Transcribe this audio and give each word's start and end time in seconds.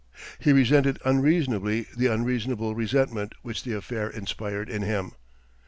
He 0.39 0.51
resented 0.51 0.97
unreasonably 1.05 1.85
the 1.95 2.07
unreasonable 2.07 2.73
resentment 2.73 3.33
which 3.43 3.63
the 3.63 3.73
affair 3.73 4.09
inspired 4.09 4.67
in 4.67 4.81
him. 4.81 5.11